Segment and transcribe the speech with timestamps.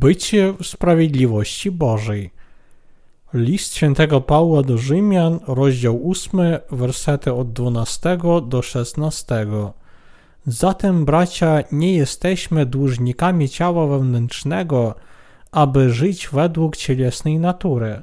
[0.00, 2.30] Bycie sprawiedliwości Bożej.
[3.34, 6.40] List świętego Pawła do Rzymian, rozdział 8,
[6.70, 9.46] wersety od 12 do 16.
[10.46, 14.94] Zatem, bracia, nie jesteśmy dłużnikami ciała wewnętrznego,
[15.52, 18.02] aby żyć według cielesnej natury.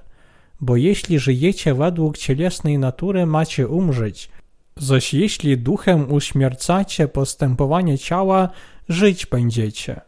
[0.61, 4.29] Bo jeśli żyjecie według cielesnej natury, macie umrzeć.
[4.76, 8.49] Zaś jeśli duchem uśmiercacie postępowanie ciała,
[8.90, 10.06] żyć będziecie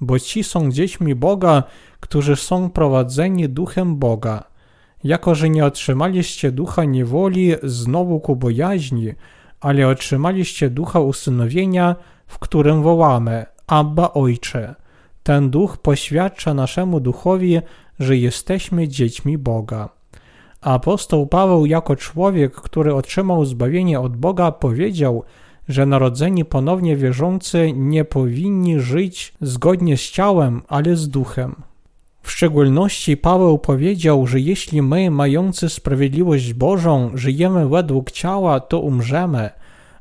[0.00, 1.62] bo ci są dziećmi Boga,
[2.00, 4.44] którzy są prowadzeni duchem Boga.
[5.04, 9.12] Jako, że nie otrzymaliście ducha niewoli znowu ku bojaźni,
[9.60, 11.96] ale otrzymaliście ducha usynowienia,
[12.26, 14.74] w którym wołamy Abba Ojcze.
[15.22, 17.60] Ten duch poświadcza naszemu duchowi,
[18.00, 19.88] że jesteśmy dziećmi Boga.
[20.60, 25.24] Apostoł Paweł, jako człowiek, który otrzymał zbawienie od Boga, powiedział,
[25.70, 31.54] że narodzeni ponownie wierzący nie powinni żyć zgodnie z ciałem, ale z duchem.
[32.22, 39.50] W szczególności Paweł powiedział, że jeśli my, mający sprawiedliwość Bożą, żyjemy według ciała, to umrzemy,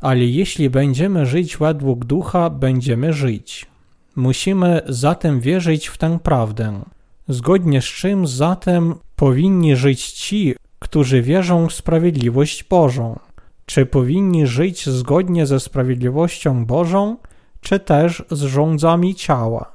[0.01, 3.65] ale jeśli będziemy żyć według ducha, będziemy żyć.
[4.15, 6.81] Musimy zatem wierzyć w tę prawdę.
[7.27, 13.19] Zgodnie z czym zatem powinni żyć ci, którzy wierzą w sprawiedliwość Bożą.
[13.69, 17.17] Czy powinni żyć zgodnie ze sprawiedliwością Bożą,
[17.61, 19.71] czy też z rządzami ciała?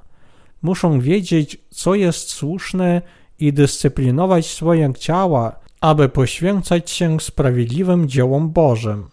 [0.62, 3.02] Muszą wiedzieć, co jest słuszne
[3.38, 9.04] i dyscyplinować swoje ciała, aby poświęcać się sprawiedliwym dziełom Bożym.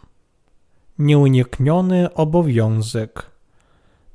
[0.99, 3.25] Nieunikniony obowiązek.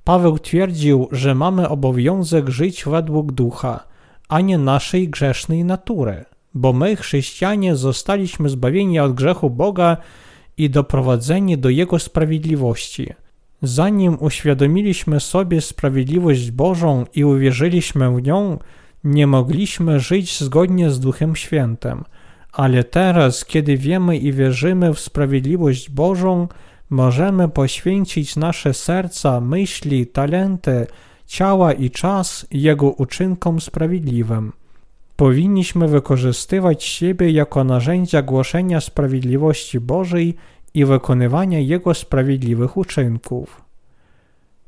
[0.04, 3.84] Paweł twierdził, że mamy obowiązek żyć według ducha,
[4.28, 9.96] a nie naszej grzesznej natury, bo my, chrześcijanie, zostaliśmy zbawieni od grzechu Boga
[10.56, 13.12] i doprowadzeni do Jego sprawiedliwości.
[13.62, 18.58] Zanim uświadomiliśmy sobie sprawiedliwość Bożą i uwierzyliśmy w nią,
[19.04, 22.04] nie mogliśmy żyć zgodnie z Duchem Świętym.
[22.52, 26.48] Ale teraz, kiedy wiemy i wierzymy w sprawiedliwość Bożą,
[26.90, 30.86] możemy poświęcić nasze serca, myśli, talenty,
[31.26, 34.52] ciała i czas Jego uczynkom sprawiedliwym.
[35.16, 40.36] Powinniśmy wykorzystywać siebie jako narzędzia głoszenia sprawiedliwości Bożej
[40.74, 43.62] i wykonywania Jego sprawiedliwych uczynków.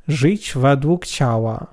[0.08, 1.66] Żyć według ciała.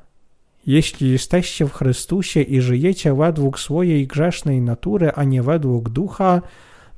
[0.67, 6.41] Jeśli jesteście w Chrystusie i żyjecie według swojej grzesznej natury, a nie według ducha,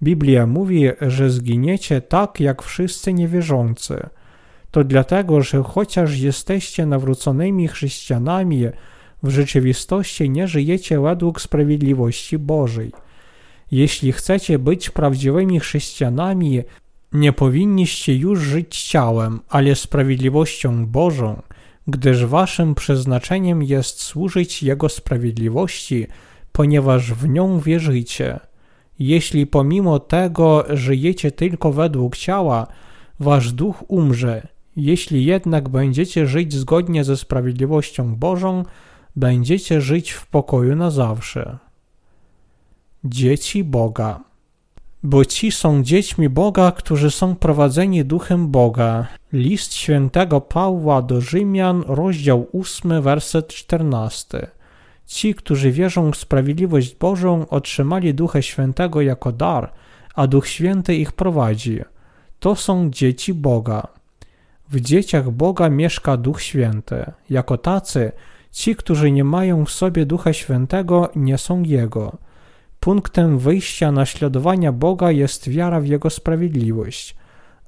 [0.03, 4.09] Biblia mówi, że zginiecie tak jak wszyscy niewierzący.
[4.71, 8.65] To dlatego, że chociaż jesteście nawróconymi chrześcijanami,
[9.23, 12.91] w rzeczywistości nie żyjecie według sprawiedliwości Bożej.
[13.71, 16.61] Jeśli chcecie być prawdziwymi chrześcijanami,
[17.13, 21.41] nie powinniście już żyć ciałem, ale sprawiedliwością Bożą,
[21.87, 26.07] gdyż waszym przeznaczeniem jest służyć Jego sprawiedliwości,
[26.51, 28.39] ponieważ w nią wierzycie.
[28.99, 32.67] Jeśli pomimo tego żyjecie tylko według ciała,
[33.19, 34.47] wasz duch umrze.
[34.75, 38.63] Jeśli jednak będziecie żyć zgodnie ze sprawiedliwością Bożą,
[39.17, 41.57] będziecie żyć w pokoju na zawsze.
[43.03, 44.19] Dzieci Boga.
[45.03, 49.07] Bo ci są dziećmi Boga, którzy są prowadzeni duchem Boga.
[49.33, 54.47] List świętego Pawła do Rzymian, rozdział 8, werset 14.
[55.05, 59.73] Ci, którzy wierzą w sprawiedliwość Bożą, otrzymali Ducha Świętego jako dar,
[60.15, 61.79] a Duch Święty ich prowadzi.
[62.39, 63.87] To są dzieci Boga.
[64.69, 67.11] W dzieciach Boga mieszka Duch Święty.
[67.29, 68.11] Jako tacy
[68.51, 72.17] Ci, którzy nie mają w sobie Ducha Świętego, nie są Jego.
[72.79, 77.15] Punktem wyjścia naśladowania Boga jest wiara w Jego sprawiedliwość.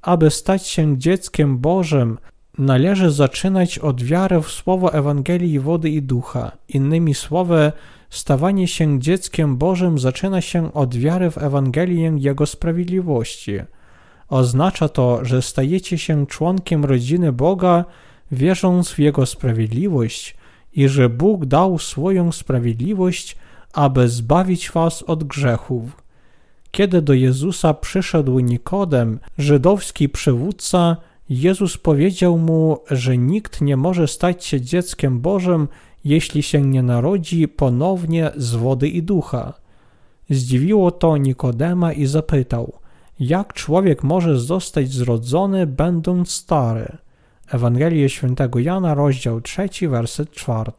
[0.02, 2.18] Aby stać się dzieckiem Bożym,
[2.58, 6.52] należy zaczynać od wiary w słowo Ewangelii wody i ducha.
[6.68, 7.72] Innymi słowy,
[8.10, 13.58] stawanie się dzieckiem Bożym zaczyna się od wiary w Ewangelię Jego sprawiedliwości.
[14.28, 17.84] Oznacza to, że stajecie się członkiem rodziny Boga,
[18.32, 20.39] wierząc w Jego sprawiedliwość
[20.72, 23.36] i że Bóg dał swoją sprawiedliwość,
[23.72, 26.02] aby zbawić was od grzechów.
[26.70, 30.96] Kiedy do Jezusa przyszedł Nikodem, żydowski przywódca,
[31.28, 35.68] Jezus powiedział mu, że nikt nie może stać się dzieckiem Bożym,
[36.04, 39.54] jeśli się nie narodzi ponownie z wody i ducha.
[40.30, 42.72] Zdziwiło to Nikodema i zapytał,
[43.20, 46.96] jak człowiek może zostać zrodzony, będąc stary?
[47.50, 50.72] Ewangelię świętego Jana, rozdział 3, werset 4.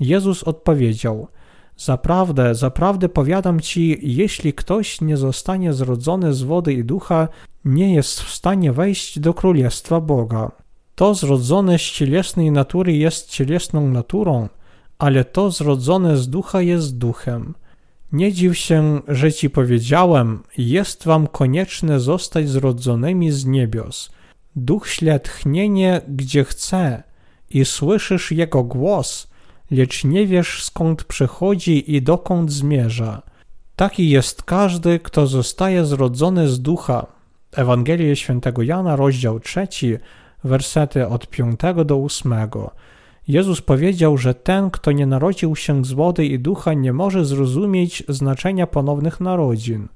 [0.00, 1.28] Jezus odpowiedział:
[1.76, 7.28] Zaprawdę, zaprawdę powiadam ci, jeśli ktoś nie zostanie zrodzony z wody i ducha,
[7.64, 10.50] nie jest w stanie wejść do królestwa Boga.
[10.94, 14.48] To zrodzone z cielesnej natury jest cielesną naturą,
[14.98, 17.54] ale to zrodzone z ducha jest duchem.
[18.12, 24.10] Nie dziw się, że ci powiedziałem, jest wam konieczne zostać zrodzonymi z niebios.
[24.56, 27.02] Duch śle tchnienie, gdzie chce
[27.50, 29.28] i słyszysz jego głos,
[29.70, 33.22] lecz nie wiesz skąd przychodzi i dokąd zmierza.
[33.76, 37.06] Taki jest każdy, kto zostaje zrodzony z ducha.
[37.52, 39.68] Ewangelia Świętego Jana, rozdział 3,
[40.44, 42.34] wersety od 5 do 8.
[43.28, 48.02] Jezus powiedział, że ten, kto nie narodził się z wody i ducha, nie może zrozumieć
[48.08, 49.88] znaczenia ponownych narodzin.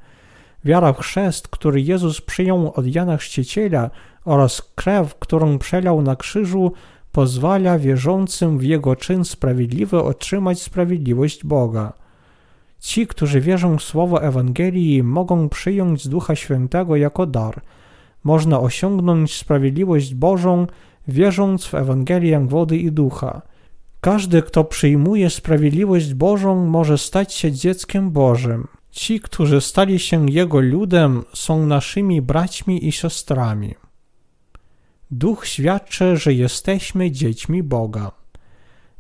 [0.64, 3.90] Wiara w chrzest, który Jezus przyjął od Jana Chrzciciela
[4.26, 6.72] oraz krew, którą przelał na krzyżu,
[7.12, 11.92] pozwala wierzącym w Jego czyn sprawiedliwy otrzymać sprawiedliwość Boga.
[12.80, 17.60] Ci, którzy wierzą w słowo Ewangelii, mogą przyjąć Ducha Świętego jako dar.
[18.24, 20.66] Można osiągnąć sprawiedliwość Bożą,
[21.08, 23.42] wierząc w Ewangelię wody i ducha.
[24.00, 28.66] Każdy, kto przyjmuje sprawiedliwość Bożą, może stać się dzieckiem Bożym.
[28.90, 33.74] Ci, którzy stali się Jego ludem, są naszymi braćmi i siostrami.
[35.10, 38.12] Duch świadczy, że jesteśmy dziećmi Boga.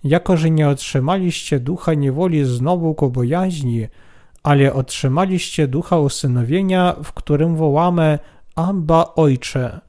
[0.04, 3.86] Jako, że nie otrzymaliście ducha niewoli znowu ku bojaźni,
[4.42, 8.18] ale otrzymaliście ducha usynowienia, w którym wołamy
[8.54, 9.80] Abba Ojcze.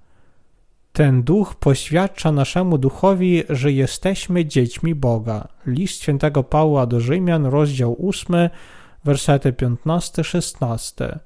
[0.94, 5.48] Ten duch poświadcza naszemu duchowi, że jesteśmy dziećmi Boga.
[5.66, 8.50] List świętego Pawła do Rzymian, rozdział 8,
[9.06, 11.20] wersety 15-16.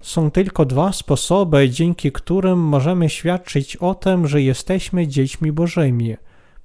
[0.00, 6.16] Są tylko dwa sposoby, dzięki którym możemy świadczyć o tym, że jesteśmy dziećmi Bożymi.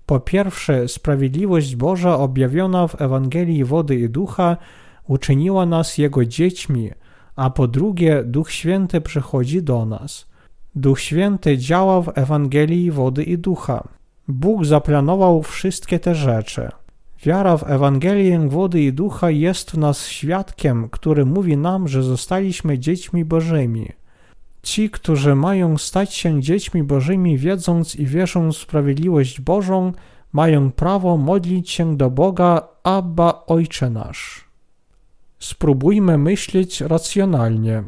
[0.05, 4.57] Po pierwsze, sprawiedliwość Boża objawiona w Ewangelii wody i ducha
[5.07, 6.91] uczyniła nas Jego dziećmi,
[7.35, 10.27] a po drugie, Duch Święty przychodzi do nas.
[10.75, 13.87] Duch Święty działa w Ewangelii wody i ducha.
[14.27, 16.69] Bóg zaplanował wszystkie te rzeczy.
[17.23, 22.79] Wiara w Ewangelię wody i ducha jest w nas świadkiem, który mówi nam, że zostaliśmy
[22.79, 23.89] dziećmi Bożymi.
[24.63, 29.93] Ci, którzy mają stać się dziećmi Bożymi, wiedząc i wierząc w sprawiedliwość Bożą,
[30.33, 34.45] mają prawo modlić się do Boga, Abba Ojcze nasz.
[35.39, 37.83] Spróbujmy myśleć racjonalnie.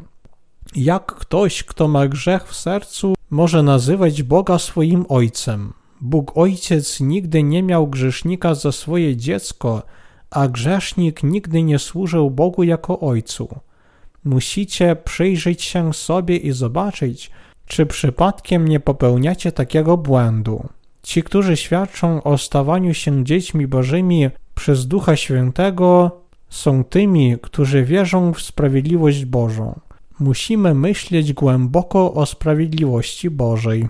[0.76, 5.72] Jak ktoś, kto ma grzech w sercu, może nazywać Boga swoim Ojcem?
[6.00, 9.82] Bóg Ojciec nigdy nie miał grzesznika za swoje dziecko,
[10.30, 13.48] a grzesznik nigdy nie służył Bogu jako Ojcu.
[14.24, 17.30] Musicie przyjrzeć się sobie i zobaczyć,
[17.66, 20.68] czy przypadkiem nie popełniacie takiego błędu.
[21.02, 28.32] Ci, którzy świadczą o stawaniu się dziećmi Bożymi przez Ducha Świętego, są tymi, którzy wierzą
[28.32, 29.80] w sprawiedliwość Bożą.
[30.20, 33.88] Musimy myśleć głęboko o sprawiedliwości Bożej.